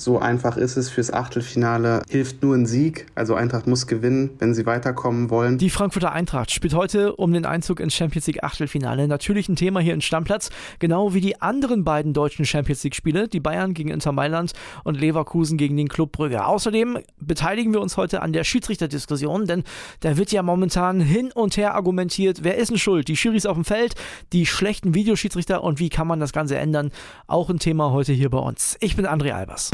[0.00, 2.02] so einfach ist es fürs Achtelfinale.
[2.08, 3.06] Hilft nur ein Sieg.
[3.14, 5.58] Also Eintracht muss gewinnen, wenn sie weiterkommen wollen.
[5.58, 9.06] Die Frankfurter Eintracht spielt heute um den Einzug ins Champions League Achtelfinale.
[9.08, 13.28] Natürlich ein Thema hier in Stammplatz, genau wie die anderen beiden deutschen Champions League Spiele,
[13.28, 14.52] die Bayern gegen Inter Mailand
[14.84, 16.46] und Leverkusen gegen den Club Brügge.
[16.46, 19.64] Außerdem beteiligen wir uns heute an der Schiedsrichterdiskussion, denn
[20.00, 23.08] da wird ja momentan hin und her argumentiert, wer ist denn schuld?
[23.08, 23.94] Die Schiris auf dem Feld,
[24.32, 26.90] die schlechten Videoschiedsrichter und wie kann man das Ganze ändern?
[27.26, 28.76] Auch ein Thema heute hier bei uns.
[28.80, 29.70] Ich bin André Albers.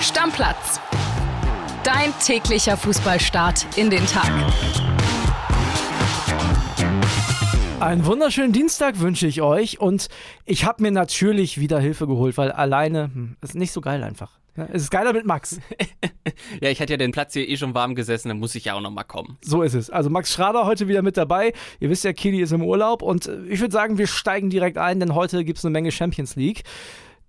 [0.00, 0.80] Stammplatz.
[1.82, 4.30] Dein täglicher Fußballstart in den Tag.
[7.80, 10.08] Einen wunderschönen Dienstag wünsche ich euch und
[10.46, 14.30] ich habe mir natürlich wieder Hilfe geholt, weil alleine hm, ist nicht so geil einfach.
[14.56, 15.58] Ja, es ist geiler mit Max.
[16.60, 18.74] ja, ich hatte ja den Platz hier eh schon warm gesessen, dann muss ich ja
[18.74, 19.36] auch nochmal kommen.
[19.42, 19.90] So ist es.
[19.90, 21.52] Also Max Schrader heute wieder mit dabei.
[21.80, 25.00] Ihr wisst ja, Kili ist im Urlaub und ich würde sagen, wir steigen direkt ein,
[25.00, 26.62] denn heute gibt es eine Menge Champions League.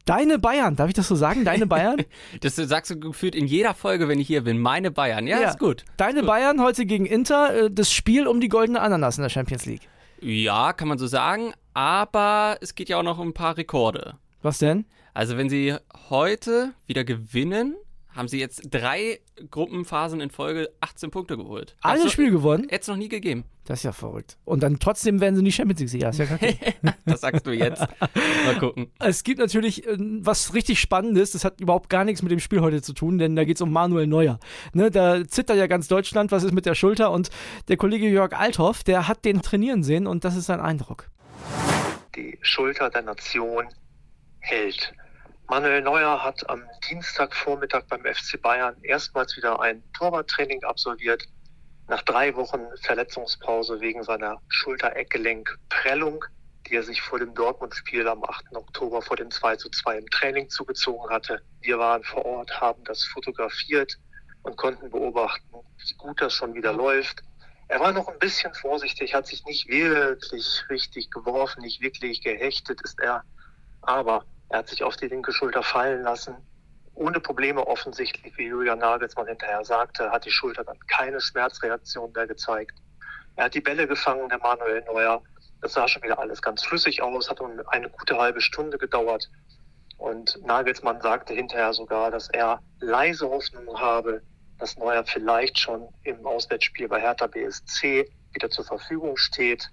[0.05, 1.45] Deine Bayern, darf ich das so sagen?
[1.45, 1.97] Deine Bayern?
[2.41, 4.59] das sagst du gefühlt in jeder Folge, wenn ich hier bin.
[4.59, 5.25] Meine Bayern.
[5.25, 5.49] Ja, ja.
[5.49, 5.84] ist gut.
[5.97, 6.27] Deine gut.
[6.27, 9.89] Bayern heute gegen Inter, äh, das Spiel um die goldene Ananas in der Champions League.
[10.21, 11.53] Ja, kann man so sagen.
[11.73, 14.13] Aber es geht ja auch noch um ein paar Rekorde.
[14.43, 14.85] Was denn?
[15.15, 15.75] Also, wenn sie
[16.09, 17.75] heute wieder gewinnen,
[18.16, 19.20] haben sie jetzt drei
[19.52, 21.76] Gruppenphasen in Folge 18 Punkte geholt.
[21.82, 22.63] Alle so, Spiele gewonnen?
[22.70, 23.44] Hätte es noch nie gegeben.
[23.66, 24.38] Das ist ja verrückt.
[24.46, 26.12] Und dann trotzdem werden sie nicht Champions League Sieger.
[26.12, 27.86] Ja das sagst du jetzt.
[27.99, 28.91] Mal gucken.
[28.99, 31.32] Es gibt natürlich äh, was richtig Spannendes.
[31.32, 33.62] Das hat überhaupt gar nichts mit dem Spiel heute zu tun, denn da geht es
[33.62, 34.40] um Manuel Neuer.
[34.74, 36.32] Ne, da zittert ja ganz Deutschland.
[36.32, 37.12] Was ist mit der Schulter?
[37.12, 37.30] Und
[37.68, 41.10] der Kollege Jörg Althoff, der hat den trainieren sehen und das ist sein Eindruck.
[42.16, 43.66] Die Schulter der Nation
[44.40, 44.93] hält.
[45.48, 51.24] Manuel Neuer hat am Dienstagvormittag beim FC Bayern erstmals wieder ein Torwarttraining absolviert.
[51.87, 56.26] Nach drei Wochen Verletzungspause wegen seiner Schulter-Eckgelenk-Prellung,
[56.65, 58.55] die er sich vor dem Dortmund-Spiel am 8.
[58.55, 61.43] Oktober vor dem 2 zu 2 im Training zugezogen hatte.
[61.62, 63.99] Wir waren vor Ort, haben das fotografiert
[64.41, 67.22] und konnten beobachten, wie gut das schon wieder läuft.
[67.68, 72.81] Er war noch ein bisschen vorsichtig, hat sich nicht wirklich richtig geworfen, nicht wirklich gehechtet
[72.81, 73.24] ist er.
[73.84, 76.35] Aber er hat sich auf die linke Schulter fallen lassen.
[76.94, 82.28] Ohne Probleme offensichtlich, wie Julian Nagelsmann hinterher sagte, hat die Schulter dann keine Schmerzreaktion mehr
[82.28, 82.78] gezeigt.
[83.35, 85.22] Er hat die Bälle gefangen, der Manuel Neuer.
[85.61, 89.29] Das sah schon wieder alles ganz flüssig aus, hat eine gute halbe Stunde gedauert.
[89.97, 94.22] Und Nagelsmann sagte hinterher sogar, dass er leise Hoffnung habe,
[94.57, 99.69] dass Neuer vielleicht schon im Auswärtsspiel bei Hertha BSC wieder zur Verfügung steht.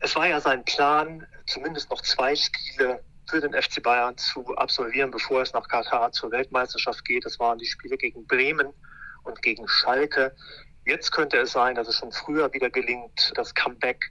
[0.00, 5.10] Es war ja sein Plan, zumindest noch zwei Spiele für den FC Bayern zu absolvieren,
[5.10, 7.24] bevor es nach Katar zur Weltmeisterschaft geht.
[7.24, 8.72] Das waren die Spiele gegen Bremen
[9.24, 10.34] und gegen Schalke.
[10.86, 14.02] Jetzt könnte es sein, dass es schon früher wieder gelingt, das Comeback.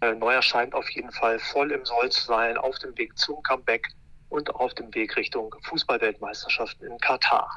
[0.00, 3.42] Äh, Neuer scheint auf jeden Fall voll im Soll zu sein, auf dem Weg zum
[3.42, 3.86] Comeback
[4.28, 7.48] und auf dem Weg Richtung Fußballweltmeisterschaften in Katar.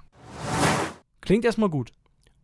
[1.22, 1.92] Klingt erstmal gut.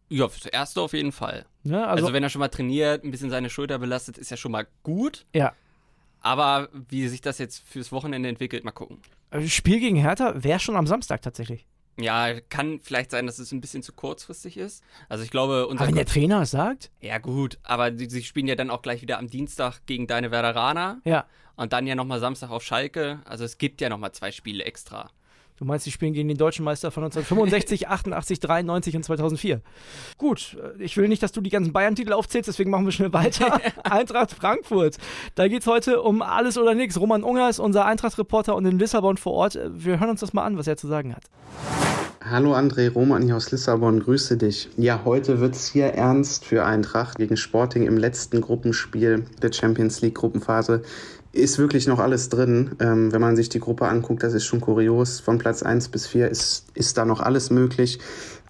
[0.10, 1.46] Ja, fürs Erste auf jeden Fall.
[1.64, 4.38] Ja, also, also, wenn er schon mal trainiert, ein bisschen seine Schulter belastet, ist ja
[4.38, 5.26] schon mal gut.
[5.34, 5.54] Ja.
[6.24, 9.00] Aber wie sich das jetzt fürs Wochenende entwickelt, mal gucken.
[9.30, 11.68] Also Spiel gegen Hertha wäre schon am Samstag tatsächlich.
[12.00, 14.84] Ja, kann vielleicht sein, dass es ein bisschen zu kurzfristig ist.
[15.10, 15.82] Also ich glaube, unser.
[15.82, 16.90] Aber wenn der Trainer es sagt?
[17.02, 20.32] Ja, gut, aber sie, sie, spielen ja dann auch gleich wieder am Dienstag gegen deine
[20.32, 21.02] Werderaner.
[21.04, 21.26] Ja.
[21.56, 23.20] Und dann ja nochmal Samstag auf Schalke.
[23.26, 25.12] Also es gibt ja nochmal zwei Spiele extra.
[25.63, 29.62] Du meinst, die spielen gegen den deutschen Meister von 1965, 88, 93 und 2004.
[30.18, 33.13] Gut, äh, ich will nicht, dass du die ganzen Bayern-Titel aufzählst, deswegen machen wir schnell
[33.13, 33.62] weiter.
[33.84, 34.97] Eintracht Frankfurt.
[35.35, 37.00] Da geht es heute um alles oder nichts.
[37.00, 39.57] Roman Unger ist unser Eintracht-Reporter und in Lissabon vor Ort.
[39.74, 41.24] Wir hören uns das mal an, was er zu sagen hat.
[42.30, 44.69] Hallo André Roman hier aus Lissabon, grüße dich.
[44.75, 50.01] Ja, heute wird es hier ernst für Eintracht gegen Sporting im letzten Gruppenspiel der Champions
[50.01, 50.84] League Gruppenphase
[51.34, 52.72] ist wirklich noch alles drin.
[52.80, 55.20] Ähm, wenn man sich die Gruppe anguckt, das ist schon kurios.
[55.20, 58.00] Von Platz 1 bis 4 ist, ist da noch alles möglich.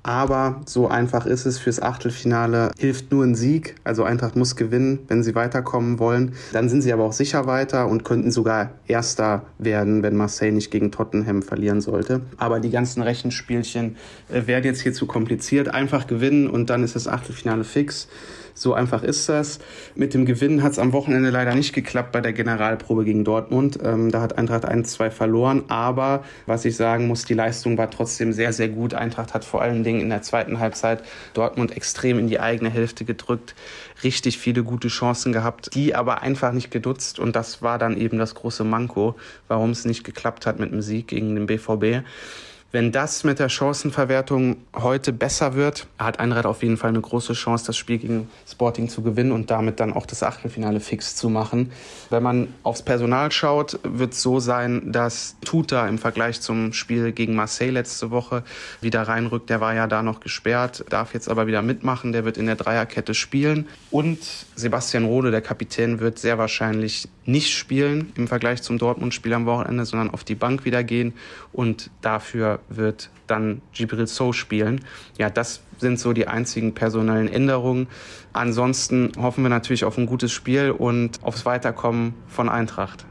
[0.05, 2.71] Aber so einfach ist es fürs Achtelfinale.
[2.77, 3.75] Hilft nur ein Sieg.
[3.85, 6.33] Also Eintracht muss gewinnen, wenn sie weiterkommen wollen.
[6.51, 10.71] Dann sind sie aber auch sicher weiter und könnten sogar Erster werden, wenn Marseille nicht
[10.71, 12.19] gegen Tottenham verlieren sollte.
[12.35, 13.95] Aber die ganzen Rechenspielchen
[14.29, 15.73] äh, werden jetzt hier zu kompliziert.
[15.73, 18.09] Einfach gewinnen und dann ist das Achtelfinale fix.
[18.55, 19.59] So einfach ist das.
[19.95, 23.79] Mit dem Gewinn hat es am Wochenende leider nicht geklappt bei der Generalprobe gegen Dortmund.
[23.83, 25.63] Ähm, da hat Eintracht 1-2 verloren.
[25.69, 28.93] Aber was ich sagen muss, die Leistung war trotzdem sehr, sehr gut.
[28.93, 31.03] Eintracht hat vor allen Dingen in der zweiten Halbzeit
[31.33, 33.55] Dortmund extrem in die eigene Hälfte gedrückt.
[34.03, 37.17] Richtig viele gute Chancen gehabt, die aber einfach nicht gedutzt.
[37.19, 39.15] Und das war dann eben das große Manko,
[39.47, 42.05] warum es nicht geklappt hat mit dem Sieg gegen den BVB.
[42.73, 47.33] Wenn das mit der Chancenverwertung heute besser wird, hat Eintracht auf jeden Fall eine große
[47.33, 51.29] Chance, das Spiel gegen Sporting zu gewinnen und damit dann auch das Achtelfinale fix zu
[51.29, 51.71] machen.
[52.09, 57.11] Wenn man aufs Personal schaut, wird es so sein, dass Tuta im Vergleich zum Spiel
[57.11, 58.43] gegen Marseille letzte Woche
[58.81, 59.51] wieder reinrückt.
[59.51, 62.11] Der war ja da noch gesperrt, darf jetzt aber wieder mitmachen.
[62.11, 63.67] Der wird in der Dreierkette spielen.
[63.91, 64.17] Und
[64.55, 69.85] Sebastian Rode, der Kapitän, wird sehr wahrscheinlich nicht spielen im Vergleich zum Dortmund-Spiel am Wochenende,
[69.85, 71.13] sondern auf die Bank wieder gehen.
[71.51, 74.83] Und dafür wird dann Gibril So spielen.
[75.17, 77.87] Ja, das sind so die einzigen personellen Änderungen.
[78.33, 83.05] Ansonsten hoffen wir natürlich auf ein gutes Spiel und aufs Weiterkommen von Eintracht.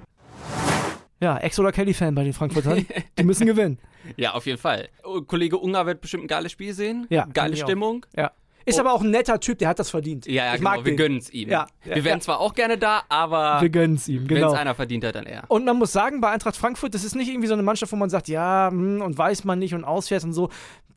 [1.20, 2.84] Ja, Ex- oder Kelly-Fan bei den Frankfurtern.
[3.18, 3.78] Die müssen gewinnen.
[4.16, 4.88] Ja, auf jeden Fall.
[5.28, 7.06] Kollege Unger wird bestimmt ein geiles Spiel sehen.
[7.10, 8.04] Ja, Geile Stimmung.
[8.14, 8.18] Auch.
[8.18, 8.30] Ja.
[8.64, 8.80] Ist oh.
[8.80, 10.26] aber auch ein netter Typ, der hat das verdient.
[10.26, 10.70] Ja, ja, ich genau.
[10.70, 11.48] Mag wir gönnen es ihm.
[11.48, 12.20] Ja, wir wären ja.
[12.20, 14.40] zwar auch gerne da, aber wir gönnen es ihm, genau.
[14.40, 15.44] Wenn es einer verdient hat, dann er.
[15.48, 17.96] Und man muss sagen, bei Eintracht Frankfurt, das ist nicht irgendwie so eine Mannschaft, wo
[17.96, 20.50] man sagt, ja, hm, und weiß man nicht und ausfährt und so.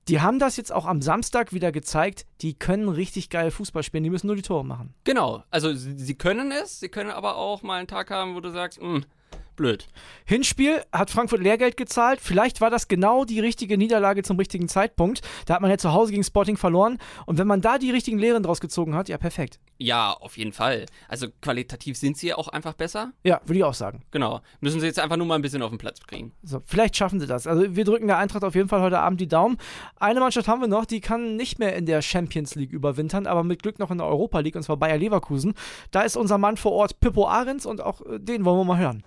[0.07, 2.27] Die haben das jetzt auch am Samstag wieder gezeigt.
[2.41, 4.03] Die können richtig geil Fußball spielen.
[4.03, 4.93] Die müssen nur die Tore machen.
[5.03, 5.43] Genau.
[5.49, 6.79] Also sie, sie können es.
[6.79, 9.05] Sie können aber auch mal einen Tag haben, wo du sagst, mh, hm,
[9.55, 9.87] blöd.
[10.25, 12.19] Hinspiel hat Frankfurt Lehrgeld gezahlt.
[12.21, 15.21] Vielleicht war das genau die richtige Niederlage zum richtigen Zeitpunkt.
[15.45, 16.97] Da hat man ja zu Hause gegen Sporting verloren.
[17.25, 19.59] Und wenn man da die richtigen Lehren draus gezogen hat, ja, perfekt.
[19.77, 20.85] Ja, auf jeden Fall.
[21.09, 23.11] Also qualitativ sind sie ja auch einfach besser.
[23.23, 24.03] Ja, würde ich auch sagen.
[24.11, 24.41] Genau.
[24.61, 26.31] Müssen sie jetzt einfach nur mal ein bisschen auf den Platz bringen.
[26.43, 27.45] So, vielleicht schaffen sie das.
[27.45, 29.57] Also wir drücken der Eintracht auf jeden Fall heute Abend die Daumen.
[29.99, 33.43] Eine Mannschaft haben wir noch, die kann nicht mehr in der Champions League überwintern, aber
[33.43, 35.53] mit Glück noch in der Europa League, und zwar Bayer Leverkusen.
[35.91, 38.77] Da ist unser Mann vor Ort Pippo Ahrens und auch äh, den wollen wir mal
[38.77, 39.03] hören.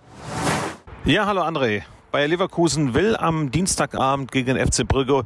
[1.05, 1.81] Ja, hallo André.
[2.11, 5.25] Bayer Leverkusen will am Dienstagabend gegen den FC Brügge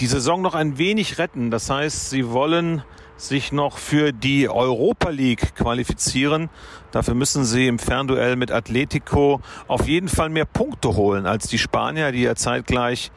[0.00, 1.50] die Saison noch ein wenig retten.
[1.50, 2.82] Das heißt, sie wollen
[3.16, 6.50] sich noch für die Europa League qualifizieren.
[6.90, 11.58] Dafür müssen sie im Fernduell mit Atletico auf jeden Fall mehr Punkte holen als die
[11.58, 13.12] Spanier, die ja zeitgleich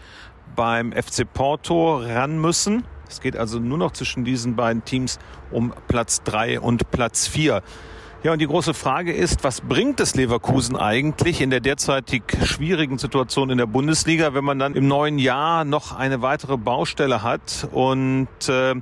[0.56, 2.84] beim FC Porto ran müssen.
[3.10, 5.20] Es geht also nur noch zwischen diesen beiden Teams
[5.52, 7.64] um Platz drei und Platz vier.
[8.28, 12.98] Ja, und die große Frage ist, was bringt es Leverkusen eigentlich in der derzeitig schwierigen
[12.98, 17.70] Situation in der Bundesliga, wenn man dann im neuen Jahr noch eine weitere Baustelle hat?
[17.72, 18.76] Und äh,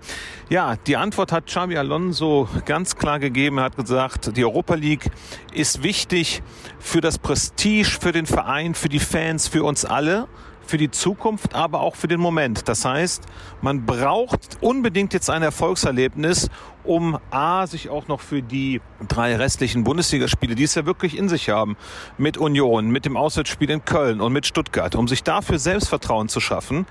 [0.50, 3.60] ja, die Antwort hat Xabi Alonso ganz klar gegeben.
[3.60, 5.12] Er hat gesagt, die Europa League
[5.54, 6.42] ist wichtig
[6.80, 10.28] für das Prestige, für den Verein, für die Fans, für uns alle
[10.68, 12.68] für die Zukunft, aber auch für den Moment.
[12.68, 13.24] Das heißt,
[13.62, 16.50] man braucht unbedingt jetzt ein Erfolgserlebnis,
[16.84, 21.30] um A, sich auch noch für die drei restlichen Bundesligaspiele, die es ja wirklich in
[21.30, 21.78] sich haben,
[22.18, 26.40] mit Union, mit dem Auswärtsspiel in Köln und mit Stuttgart, um sich dafür Selbstvertrauen zu
[26.40, 26.86] schaffen.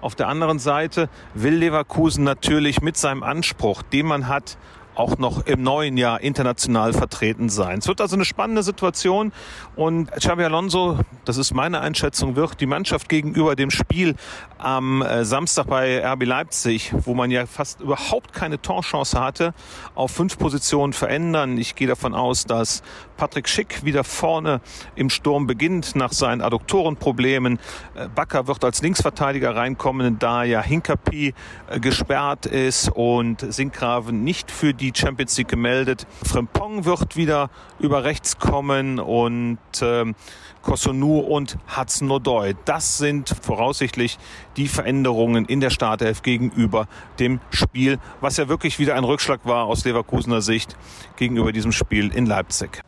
[0.00, 4.56] Auf der anderen Seite will Leverkusen natürlich mit seinem Anspruch, den man hat,
[4.94, 7.78] auch noch im neuen Jahr international vertreten sein.
[7.78, 9.32] Es wird also eine spannende Situation
[9.76, 14.14] und Xavi Alonso, das ist meine Einschätzung, wird die Mannschaft gegenüber dem Spiel
[14.58, 19.54] am äh, Samstag bei RB Leipzig, wo man ja fast überhaupt keine Torchance hatte,
[19.94, 21.56] auf fünf Positionen verändern.
[21.56, 22.82] Ich gehe davon aus, dass
[23.16, 24.60] Patrick Schick wieder vorne
[24.96, 27.58] im Sturm beginnt nach seinen Adduktorenproblemen.
[27.94, 31.34] Äh, Bakker wird als Linksverteidiger reinkommen, da ja Hinkapi
[31.68, 36.06] äh, gesperrt ist und Sinkgraven nicht für die Champions League gemeldet.
[36.24, 40.14] Frimpong wird wieder über rechts kommen und ähm,
[40.62, 42.56] Kosunu und hudson -Odoi.
[42.64, 44.18] Das sind voraussichtlich
[44.56, 46.86] die Veränderungen in der Startelf gegenüber
[47.18, 50.76] dem Spiel, was ja wirklich wieder ein Rückschlag war aus Leverkusener Sicht
[51.16, 52.82] gegenüber diesem Spiel in Leipzig.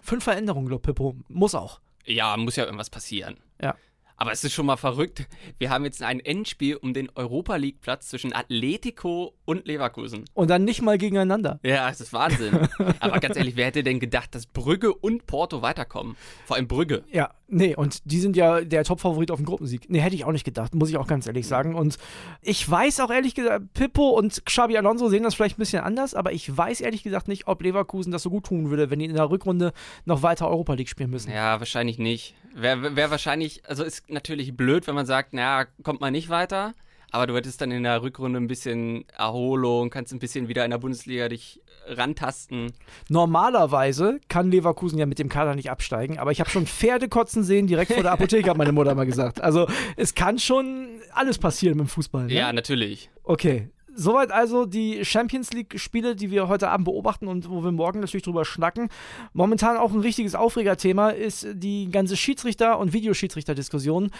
[0.00, 1.14] Fünf Veränderungen, glaube Pippo.
[1.28, 1.80] Muss auch.
[2.04, 3.36] Ja, muss ja irgendwas passieren.
[3.60, 3.76] Ja.
[4.20, 5.26] Aber es ist schon mal verrückt.
[5.56, 10.26] Wir haben jetzt ein Endspiel um den Europa League Platz zwischen Atletico und Leverkusen.
[10.34, 11.58] Und dann nicht mal gegeneinander.
[11.62, 12.68] Ja, es ist Wahnsinn.
[13.00, 16.16] Aber ganz ehrlich, wer hätte denn gedacht, dass Brügge und Porto weiterkommen?
[16.44, 17.02] Vor allem Brügge.
[17.10, 19.88] Ja, nee, und die sind ja der Top-Favorit auf den Gruppensieg.
[19.88, 21.74] Nee, hätte ich auch nicht gedacht, muss ich auch ganz ehrlich sagen.
[21.74, 21.98] Und
[22.42, 26.14] ich weiß auch ehrlich gesagt, Pippo und Xabi Alonso sehen das vielleicht ein bisschen anders,
[26.14, 29.06] aber ich weiß ehrlich gesagt nicht, ob Leverkusen das so gut tun würde, wenn die
[29.06, 29.72] in der Rückrunde
[30.04, 31.30] noch weiter Europa League spielen müssen.
[31.30, 32.34] Ja, wahrscheinlich nicht.
[32.54, 36.74] Wäre wär wahrscheinlich, also ist natürlich blöd, wenn man sagt, naja, kommt man nicht weiter.
[37.10, 40.70] Aber du hättest dann in der Rückrunde ein bisschen Erholung, kannst ein bisschen wieder in
[40.70, 42.72] der Bundesliga dich rantasten.
[43.08, 47.42] Normalerweise kann Leverkusen ja mit dem Kader nicht absteigen, aber ich habe schon Pferde kotzen
[47.42, 49.40] sehen direkt vor der Apotheke, hat meine Mutter mal gesagt.
[49.40, 52.26] Also es kann schon alles passieren mit dem Fußball.
[52.26, 52.34] Ne?
[52.34, 53.10] Ja, natürlich.
[53.24, 58.00] Okay, Soweit also die Champions League-Spiele, die wir heute Abend beobachten und wo wir morgen
[58.00, 58.88] natürlich drüber schnacken.
[59.32, 64.10] Momentan auch ein richtiges Aufregerthema ist die ganze Schiedsrichter- und Videoschiedsrichter-Diskussion.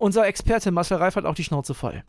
[0.00, 2.02] Unser Experte Marcel Reif hat auch die Schnauze voll.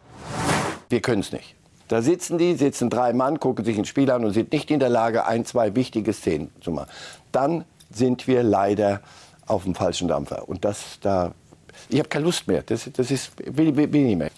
[0.87, 1.55] Wir können es nicht.
[1.89, 4.79] Da sitzen die, sitzen drei Mann, gucken sich ein Spiel an und sind nicht in
[4.79, 6.89] der Lage, ein, zwei wichtige Szenen zu machen.
[7.33, 9.01] Dann sind wir leider
[9.45, 10.47] auf dem falschen Dampfer.
[10.47, 11.33] Und das, da
[11.89, 12.63] ich habe keine Lust mehr.
[12.63, 14.31] Das, das ist, will, will, will nicht mehr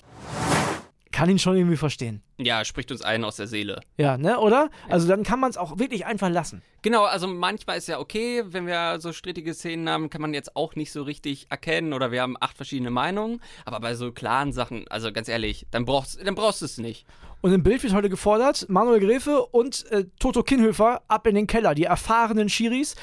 [1.14, 2.22] kann ihn schon irgendwie verstehen.
[2.38, 3.80] Ja, spricht uns allen aus der Seele.
[3.98, 4.70] Ja, ne, oder?
[4.90, 6.62] Also dann kann man es auch wirklich einfach lassen.
[6.82, 10.56] Genau, also manchmal ist ja okay, wenn wir so strittige Szenen haben, kann man jetzt
[10.58, 13.40] auch nicht so richtig erkennen oder wir haben acht verschiedene Meinungen.
[13.64, 17.06] Aber bei so klaren Sachen, also ganz ehrlich, dann brauchst, dann brauchst du es nicht.
[17.42, 21.46] Und im Bild wird heute gefordert, Manuel Gräfe und äh, Toto Kinhöfer ab in den
[21.46, 22.96] Keller, die erfahrenen Schiris.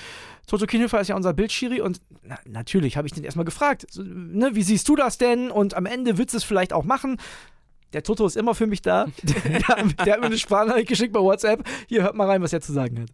[0.47, 4.02] Toto Kinhöfer ist ja unser Bildschiri und na, natürlich habe ich den erstmal gefragt, so,
[4.02, 5.50] ne, wie siehst du das denn?
[5.50, 7.19] Und am Ende wird es vielleicht auch machen.
[7.93, 9.07] Der Toto ist immer für mich da.
[9.23, 9.65] Der,
[10.05, 11.65] der, hat mir eine Sprachnachricht geschickt bei WhatsApp.
[11.89, 13.09] Hier, hört mal rein, was er zu sagen hat.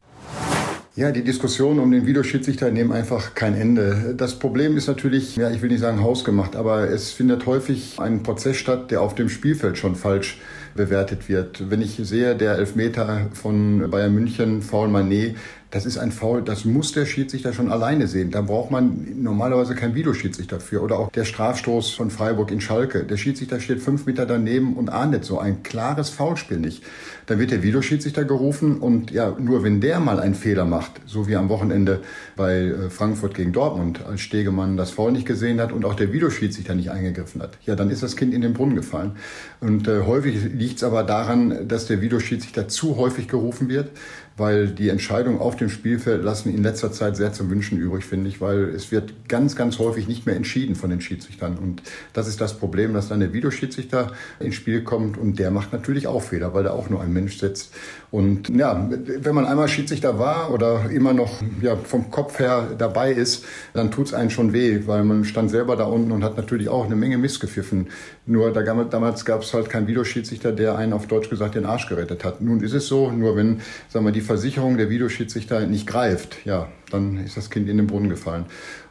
[0.96, 4.14] Ja, die Diskussionen um den Videoschiedsrichter nehmen einfach kein Ende.
[4.16, 8.22] Das Problem ist natürlich, ja, ich will nicht sagen hausgemacht, aber es findet häufig ein
[8.22, 10.38] Prozess statt, der auf dem Spielfeld schon falsch
[10.74, 11.70] bewertet wird.
[11.70, 15.36] Wenn ich sehe, der Elfmeter von Bayern München, Foul Manet,
[15.76, 18.30] das ist ein Foul, das muss der Schiedsrichter schon alleine sehen.
[18.30, 20.80] Da braucht man normalerweise keinen Videoschiedsrichter für.
[20.80, 23.04] Oder auch der Strafstoß von Freiburg in Schalke.
[23.04, 26.82] Der Schiedsrichter steht fünf Meter daneben und ahndet so ein klares Foulspiel nicht.
[27.26, 31.28] Dann wird der Videoschiedsrichter gerufen und ja, nur wenn der mal einen Fehler macht, so
[31.28, 32.00] wie am Wochenende
[32.36, 36.10] bei äh, Frankfurt gegen Dortmund, als Stegemann das Foul nicht gesehen hat und auch der
[36.10, 39.16] Videoschiedsrichter nicht eingegriffen hat, ja, dann ist das Kind in den Brunnen gefallen.
[39.60, 43.90] Und äh, häufig liegt es aber daran, dass der Videoschiedsrichter zu häufig gerufen wird
[44.36, 48.28] weil die Entscheidungen auf dem Spielfeld lassen in letzter Zeit sehr zum Wünschen übrig, finde
[48.28, 51.56] ich, weil es wird ganz, ganz häufig nicht mehr entschieden von den Schiedsrichtern.
[51.56, 55.72] Und das ist das Problem, dass dann der Videoschiedsrichter ins Spiel kommt und der macht
[55.72, 57.72] natürlich auch Fehler, weil er auch nur ein Mensch sitzt.
[58.10, 63.12] Und ja, wenn man einmal Schiedsrichter war oder immer noch ja, vom Kopf her dabei
[63.12, 66.36] ist, dann tut es einen schon weh, weil man stand selber da unten und hat
[66.36, 67.88] natürlich auch eine Menge Mist gepfiffen.
[68.26, 71.88] Nur da, damals gab es halt keinen Videoschiedsrichter, der einen auf Deutsch gesagt den Arsch
[71.88, 72.40] gerettet hat.
[72.40, 76.68] Nun ist es so, nur wenn, sagen wir, die Versicherung der Videoschiedsrichter nicht greift, ja,
[76.90, 78.44] dann ist das Kind in den Brunnen gefallen.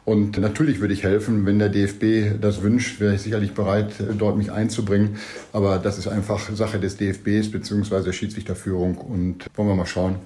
[0.04, 4.36] Und natürlich würde ich helfen, wenn der DFB das wünscht, wäre ich sicherlich bereit, dort
[4.36, 5.16] mich einzubringen.
[5.52, 8.02] Aber das ist einfach Sache des DFBs bzw.
[8.02, 10.16] der Schiedsrichterführung und wollen wir mal schauen,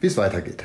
[0.00, 0.64] wie es weitergeht.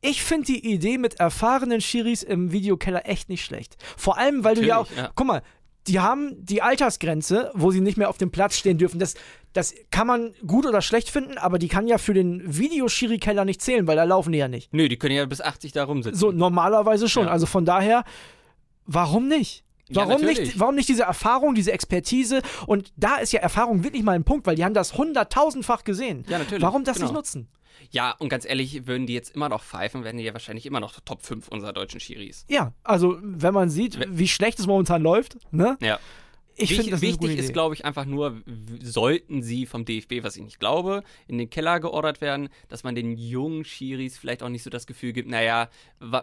[0.00, 3.76] Ich finde die Idee mit erfahrenen Schiris im Videokeller echt nicht schlecht.
[3.96, 5.10] Vor allem, weil Natürlich, du ja auch, ja.
[5.14, 5.42] guck mal,
[5.86, 8.98] die haben die Altersgrenze, wo sie nicht mehr auf dem Platz stehen dürfen.
[8.98, 9.14] Das,
[9.52, 13.60] das kann man gut oder schlecht finden, aber die kann ja für den Videoschiri-Keller nicht
[13.60, 14.72] zählen, weil da laufen die ja nicht.
[14.72, 16.18] Nö, die können ja bis 80 da rumsitzen.
[16.18, 17.26] So, normalerweise schon.
[17.26, 17.32] Ja.
[17.32, 18.04] Also von daher,
[18.86, 19.64] warum nicht?
[19.90, 22.40] Warum, ja, nicht, warum nicht diese Erfahrung, diese Expertise?
[22.66, 26.24] Und da ist ja Erfahrung wirklich mal ein Punkt, weil die haben das hunderttausendfach gesehen.
[26.26, 26.62] Ja, natürlich.
[26.62, 27.08] Warum das genau.
[27.08, 27.48] nicht nutzen?
[27.90, 30.80] Ja, und ganz ehrlich, würden die jetzt immer noch pfeifen, wären die ja wahrscheinlich immer
[30.80, 32.44] noch Top 5 unserer deutschen Schiris.
[32.48, 35.76] Ja, also wenn man sieht, wie schlecht es momentan läuft, ne?
[35.80, 35.98] Ja.
[36.56, 38.40] Ich Wich, finde, wichtig ist, glaube ich, einfach nur,
[38.82, 42.94] sollten sie vom DFB, was ich nicht glaube, in den Keller geordert werden, dass man
[42.94, 45.68] den jungen Schiris vielleicht auch nicht so das Gefühl gibt, naja,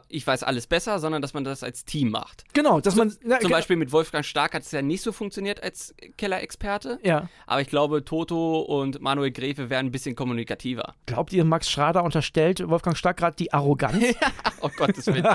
[0.07, 2.45] ich weiß alles besser, sondern dass man das als Team macht.
[2.53, 3.13] Genau, dass man.
[3.23, 6.99] Na, zum Beispiel mit Wolfgang Stark hat es ja nicht so funktioniert als Kellerexperte.
[7.03, 7.29] Ja.
[7.45, 10.95] Aber ich glaube, Toto und Manuel Gräfe wären ein bisschen kommunikativer.
[11.05, 14.03] Glaubt ihr, Max Schrader unterstellt Wolfgang Stark gerade die Arroganz?
[14.61, 15.27] oh Gottes Willen.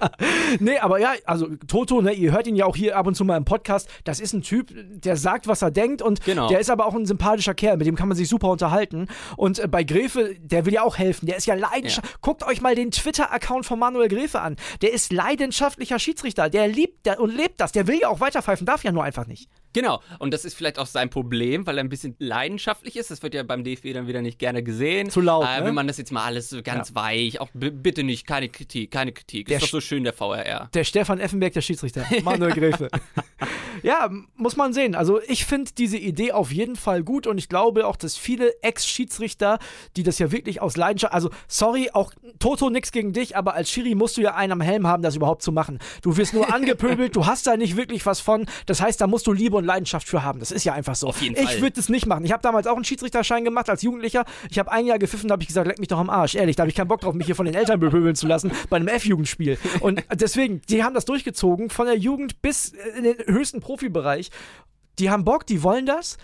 [0.60, 3.24] nee, aber ja, also Toto, ne, ihr hört ihn ja auch hier ab und zu
[3.24, 6.48] mal im Podcast, das ist ist ein Typ, der sagt, was er denkt und genau.
[6.48, 9.08] der ist aber auch ein sympathischer Kerl, mit dem kann man sich super unterhalten.
[9.36, 12.12] Und äh, bei Gräfe, der will ja auch helfen, der ist ja leidenschaftlich.
[12.12, 12.18] Ja.
[12.20, 14.56] Guckt euch mal den Twitter-Account von Manuel Gräfe an.
[14.82, 18.66] Der ist leidenschaftlicher Schiedsrichter, der liebt das und lebt das, der will ja auch weiterpfeifen,
[18.66, 19.48] darf ja nur einfach nicht.
[19.72, 23.10] Genau, und das ist vielleicht auch sein Problem, weil er ein bisschen leidenschaftlich ist.
[23.10, 25.10] Das wird ja beim DFB dann wieder nicht gerne gesehen.
[25.10, 25.46] Zu laut.
[25.46, 25.66] Äh, ne?
[25.66, 26.94] Wenn man das jetzt mal alles so ganz ja.
[26.96, 29.46] weich, auch bitte nicht, keine Kritik, keine Kritik.
[29.46, 30.68] Der ist doch so schön, der VRR.
[30.74, 32.04] Der Stefan Effenberg, der Schiedsrichter.
[32.24, 32.88] Manuel Gräfe.
[33.82, 34.94] ja, muss man sehen.
[34.94, 38.54] Also ich finde diese Idee auf jeden Fall gut und ich glaube auch, dass viele
[38.62, 39.58] Ex-Schiedsrichter,
[39.96, 43.70] die das ja wirklich aus Leidenschaft, also sorry, auch Toto, nix gegen dich, aber als
[43.70, 45.78] Schiri musst du ja einen am Helm haben, das überhaupt zu machen.
[46.02, 48.46] Du wirst nur angepöbelt, du hast da nicht wirklich was von.
[48.66, 50.40] Das heißt, da musst du lieber und Leidenschaft für haben.
[50.40, 51.08] Das ist ja einfach so.
[51.08, 52.24] Auf jeden ich würde es nicht machen.
[52.24, 54.24] Ich habe damals auch einen Schiedsrichterschein gemacht als Jugendlicher.
[54.50, 56.34] Ich habe ein Jahr gepfiffen, da habe ich gesagt, leck mich doch am Arsch.
[56.34, 58.52] Ehrlich, da habe ich keinen Bock drauf, mich hier von den Eltern bepöbeln zu lassen
[58.68, 59.58] bei einem F-Jugendspiel.
[59.80, 64.09] Und deswegen, die haben das durchgezogen, von der Jugend bis in den höchsten Profibereich.
[64.98, 66.18] Die haben Bock, die wollen das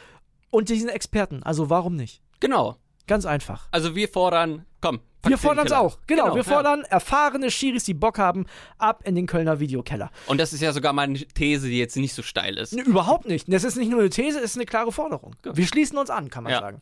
[0.51, 1.43] und die sind Experten.
[1.43, 2.23] Also warum nicht?
[2.41, 2.77] Genau.
[3.07, 3.69] Ganz einfach.
[3.71, 5.01] Also wir fordern, komm.
[5.25, 5.99] Wir fordern es auch.
[6.07, 6.89] Genau, genau, wir fordern ja.
[6.89, 8.47] erfahrene Schiris, die Bock haben,
[8.79, 10.11] ab in den Kölner Videokeller.
[10.27, 12.73] Und das ist ja sogar meine These, die jetzt nicht so steil ist.
[12.73, 13.53] Nee, überhaupt nicht.
[13.53, 15.35] Das ist nicht nur eine These, es ist eine klare Forderung.
[15.45, 15.57] Ja.
[15.57, 16.61] Wir schließen uns an, kann man ja.
[16.61, 16.81] sagen.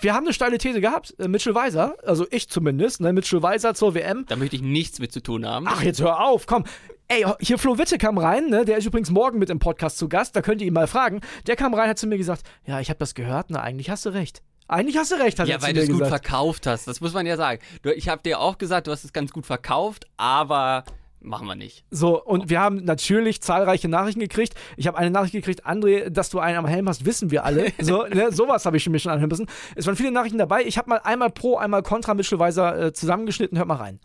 [0.00, 1.14] Wir haben eine steile These gehabt.
[1.18, 4.24] Äh, Mitchell Weiser, also ich zumindest, ne, Mitchell Weiser zur WM.
[4.28, 5.66] Da möchte ich nichts mit zu tun haben.
[5.68, 6.64] Ach, jetzt hör auf, komm.
[7.12, 8.64] Ey, hier Flo Witte kam rein, ne?
[8.64, 11.20] der ist übrigens morgen mit im Podcast zu Gast, da könnt ihr ihn mal fragen.
[11.46, 14.06] Der kam rein, hat zu mir gesagt, ja, ich habe das gehört, na, eigentlich hast
[14.06, 14.40] du recht.
[14.66, 16.88] Eigentlich hast du recht, hat Ja, weil du es gut verkauft hast.
[16.88, 17.60] Das muss man ja sagen.
[17.96, 20.84] Ich habe dir auch gesagt, du hast es ganz gut verkauft, aber
[21.20, 21.84] Machen wir nicht.
[21.90, 24.54] So, und wir haben natürlich zahlreiche Nachrichten gekriegt.
[24.76, 27.66] Ich habe eine Nachricht gekriegt, André, dass du einen am Helm hast, wissen wir alle.
[27.80, 29.46] So, ne, sowas habe ich mir schon anhören müssen.
[29.76, 30.62] Es waren viele Nachrichten dabei.
[30.64, 33.56] Ich habe mal einmal pro, einmal kontra Mitchellweiser äh, zusammengeschnitten.
[33.56, 34.00] Hört mal rein.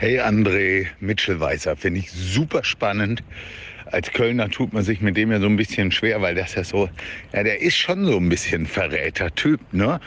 [0.00, 3.24] Hey André, Mitchellweiser, finde ich super spannend.
[3.86, 6.62] Als Kölner tut man sich mit dem ja so ein bisschen schwer, weil das ja
[6.62, 6.88] so,
[7.32, 9.98] ja, der ist schon so ein bisschen Verräter-Typ, ne?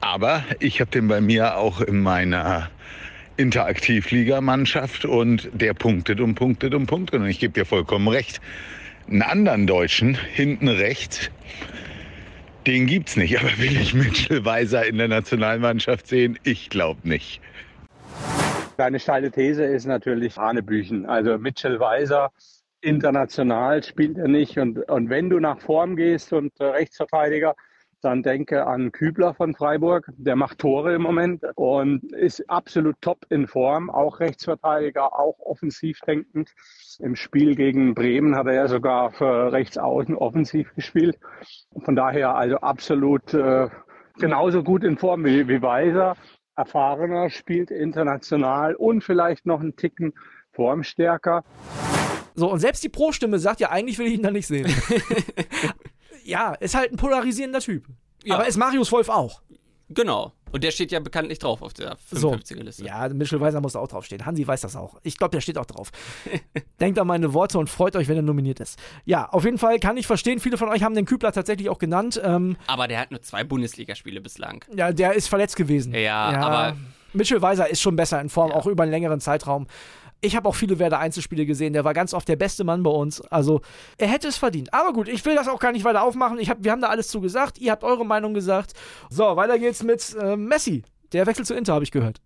[0.00, 2.70] Aber ich habe den bei mir auch in meiner
[3.36, 7.20] Interaktivligamannschaft und der punktet und punktet und punktet.
[7.20, 8.40] Und ich gebe dir vollkommen recht.
[9.08, 11.32] Einen anderen Deutschen hinten rechts,
[12.68, 13.36] den gibt's nicht.
[13.36, 16.38] Aber will ich Mitchell Weiser in der Nationalmannschaft sehen?
[16.44, 17.40] Ich glaube nicht.
[18.76, 21.06] Deine steile These ist natürlich Hanebüchen.
[21.06, 22.30] Also Mitchell Weiser
[22.80, 24.58] international spielt er nicht.
[24.58, 27.54] Und, und wenn du nach Form gehst und äh, Rechtsverteidiger,
[28.04, 30.10] dann denke an Kübler von Freiburg.
[30.18, 33.88] Der macht Tore im Moment und ist absolut top in Form.
[33.88, 36.50] Auch Rechtsverteidiger, auch offensiv denkend.
[36.98, 41.18] Im Spiel gegen Bremen hat er ja sogar für rechts außen offensiv gespielt.
[41.82, 43.70] Von daher also absolut äh,
[44.18, 46.14] genauso gut in Form wie, wie Weiser.
[46.56, 50.14] Erfahrener, spielt international und vielleicht noch einen Ticken
[50.52, 51.44] formstärker.
[52.34, 54.72] So, und selbst die Pro-Stimme sagt ja, eigentlich will ich ihn da nicht sehen.
[56.24, 57.86] ja, ist halt ein polarisierender Typ.
[58.24, 58.36] Ja.
[58.36, 59.42] Aber ist Marius Wolf auch.
[59.90, 60.32] Genau.
[60.54, 62.82] Und der steht ja bekanntlich drauf auf der 55er-Liste.
[62.82, 62.86] So.
[62.86, 64.24] Ja, Michel Weiser muss auch draufstehen.
[64.24, 65.00] Hansi weiß das auch.
[65.02, 65.90] Ich glaube, der steht auch drauf.
[66.80, 68.78] Denkt an meine Worte und freut euch, wenn er nominiert ist.
[69.04, 71.78] Ja, auf jeden Fall kann ich verstehen, viele von euch haben den Kübler tatsächlich auch
[71.78, 72.20] genannt.
[72.22, 74.64] Ähm, aber der hat nur zwei Bundesligaspiele bislang.
[74.76, 75.92] Ja, der ist verletzt gewesen.
[75.92, 76.40] Ja, ja.
[76.40, 76.76] aber.
[77.14, 78.56] Mitchell Weiser ist schon besser in Form, ja.
[78.56, 79.68] auch über einen längeren Zeitraum.
[80.24, 81.74] Ich habe auch viele Werder Einzelspiele gesehen.
[81.74, 83.20] Der war ganz oft der beste Mann bei uns.
[83.20, 83.60] Also
[83.98, 84.72] er hätte es verdient.
[84.72, 86.38] Aber gut, ich will das auch gar nicht weiter aufmachen.
[86.38, 87.58] Ich hab, wir haben da alles zu gesagt.
[87.58, 88.72] Ihr habt eure Meinung gesagt.
[89.10, 90.82] So, weiter geht's mit äh, Messi.
[91.12, 92.20] Der wechselt zu Inter, habe ich gehört.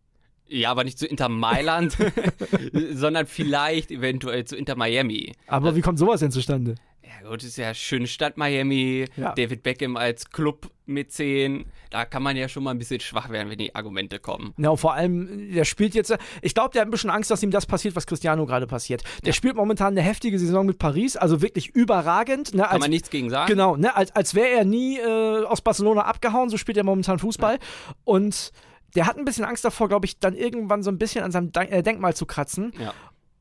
[0.47, 1.97] Ja, aber nicht zu Inter Mailand,
[2.93, 5.35] sondern vielleicht eventuell zu Inter Miami.
[5.47, 6.76] Aber wie kommt sowas denn zustande?
[7.09, 9.33] Ja gut, ist ja schöne Stadt Miami, ja.
[9.33, 11.65] David Beckham als Club mit 10.
[11.91, 14.53] Da kann man ja schon mal ein bisschen schwach werden, wenn die Argumente kommen.
[14.59, 17.50] Ja, vor allem, der spielt jetzt, ich glaube, der hat ein bisschen Angst, dass ihm
[17.50, 19.03] das passiert, was Cristiano gerade passiert.
[19.23, 19.33] Der ja.
[19.33, 22.55] spielt momentan eine heftige Saison mit Paris, also wirklich überragend.
[22.55, 23.50] Ne, kann als, man nichts gegen sagen.
[23.50, 27.18] Genau, ne, als, als wäre er nie äh, aus Barcelona abgehauen, so spielt er momentan
[27.18, 27.55] Fußball.
[27.55, 27.94] Ja.
[28.05, 28.53] Und
[28.94, 31.51] der hat ein bisschen Angst davor, glaube ich, dann irgendwann so ein bisschen an seinem
[31.55, 32.73] äh, Denkmal zu kratzen.
[32.79, 32.94] Ja.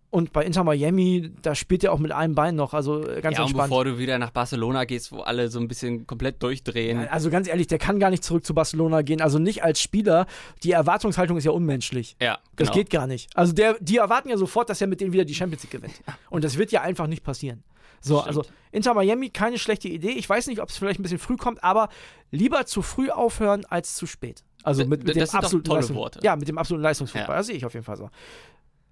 [0.10, 3.38] Und bei Inter Miami, da spielt er auch mit einem Bein noch, also äh, ganz
[3.38, 3.54] ja, entspannt.
[3.54, 7.02] Und bevor du wieder nach Barcelona gehst, wo alle so ein bisschen komplett durchdrehen.
[7.02, 9.22] Ja, also ganz ehrlich, der kann gar nicht zurück zu Barcelona gehen.
[9.22, 10.26] Also nicht als Spieler.
[10.64, 12.16] Die Erwartungshaltung ist ja unmenschlich.
[12.22, 12.70] Ja, genau.
[12.70, 13.36] Das geht gar nicht.
[13.36, 15.96] Also der, die erwarten ja sofort, dass er mit denen wieder die Champions League gewinnt.
[16.30, 17.64] Und das wird ja einfach nicht passieren.
[18.00, 18.28] So, Stimmt.
[18.28, 20.12] also Inter Miami, keine schlechte Idee.
[20.12, 21.90] Ich weiß nicht, ob es vielleicht ein bisschen früh kommt, aber
[22.32, 24.44] lieber zu früh aufhören als zu spät.
[24.64, 26.20] Also mit, mit das dem absoluten tolle Worte.
[26.24, 27.30] Ja, mit dem absoluten Leistungsfußball.
[27.30, 27.38] Ja.
[27.38, 28.10] Das sehe ich auf jeden Fall so.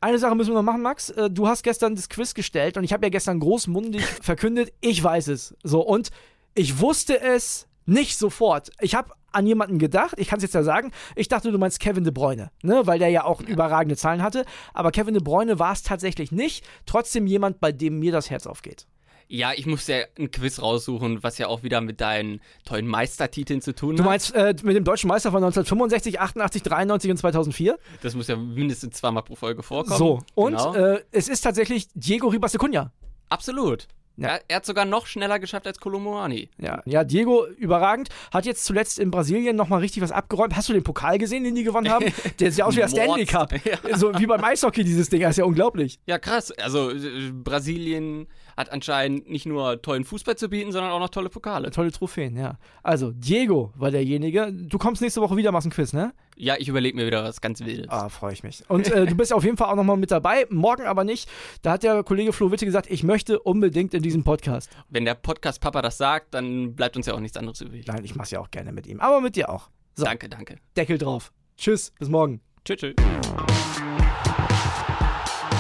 [0.02, 1.10] Eine Sache müssen wir noch machen, Max.
[1.10, 5.04] Äh, du hast gestern das Quiz gestellt und ich habe ja gestern großmundig verkündet, ich
[5.04, 5.56] weiß es.
[5.64, 6.10] So, und
[6.54, 8.72] ich wusste es nicht sofort.
[8.80, 11.80] Ich habe an jemanden gedacht, ich kann es jetzt ja sagen, ich dachte, du meinst
[11.80, 12.88] Kevin de Bruyne, ne?
[12.88, 14.46] weil der ja auch überragende Zahlen hatte.
[14.74, 16.66] Aber Kevin de Bruyne war es tatsächlich nicht.
[16.86, 18.88] Trotzdem jemand, bei dem mir das Herz aufgeht.
[19.28, 23.62] Ja, ich muss ja ein Quiz raussuchen, was ja auch wieder mit deinen tollen Meistertiteln
[23.62, 24.00] zu tun hat.
[24.00, 27.80] Du meinst äh, mit dem deutschen Meister von 1965, 88, 93 und 2004?
[28.02, 29.98] Das muss ja mindestens zweimal pro Folge vorkommen.
[29.98, 30.76] So, und genau.
[30.76, 32.92] äh, es ist tatsächlich Diego Ribas de Cunha.
[33.30, 33.88] Absolut.
[34.18, 34.30] Ja.
[34.30, 36.50] Er, er, hat sogar noch schneller geschafft als Colomboani.
[36.58, 38.10] Ja, ja, Diego überragend.
[38.32, 40.56] Hat jetzt zuletzt in Brasilien nochmal richtig was abgeräumt.
[40.56, 42.06] Hast du den Pokal gesehen, den die gewonnen haben?
[42.40, 43.54] Der sieht aus wie der Stanley Cup.
[43.66, 43.98] Ja.
[43.98, 45.22] So wie beim Eishockey dieses Ding.
[45.22, 46.00] Das ist ja unglaublich.
[46.06, 46.52] Ja, krass.
[46.52, 51.30] Also äh, Brasilien hat anscheinend nicht nur tollen Fußball zu bieten, sondern auch noch tolle
[51.30, 51.72] Pokale.
[51.72, 52.58] Tolle Trophäen, ja.
[52.84, 54.52] Also, Diego war derjenige.
[54.52, 56.14] Du kommst nächste Woche wieder, machst ein Quiz, ne?
[56.38, 57.90] Ja, ich überlege mir wieder was ganz Wildes.
[57.90, 58.64] Ah, freue ich mich.
[58.70, 60.46] Und äh, du bist auf jeden Fall auch nochmal mit dabei.
[60.50, 61.30] Morgen aber nicht.
[61.62, 64.70] Da hat der Kollege Flo Witte gesagt, ich möchte unbedingt in diesem Podcast.
[64.90, 67.88] Wenn der Podcast-Papa das sagt, dann bleibt uns ja auch nichts anderes übrig.
[67.88, 69.00] Nein, ich mach's ja auch gerne mit ihm.
[69.00, 69.70] Aber mit dir auch.
[69.96, 70.04] So.
[70.04, 70.58] Danke, danke.
[70.76, 71.32] Deckel drauf.
[71.58, 72.42] Tschüss, bis morgen.
[72.66, 72.78] Tschüss.
[72.80, 72.96] tschüss.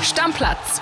[0.02, 0.82] Stammplatz.